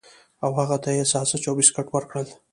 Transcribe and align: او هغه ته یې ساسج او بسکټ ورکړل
او 0.43 0.51
هغه 0.59 0.77
ته 0.83 0.89
یې 0.97 1.03
ساسج 1.13 1.43
او 1.49 1.55
بسکټ 1.59 1.87
ورکړل 1.91 2.27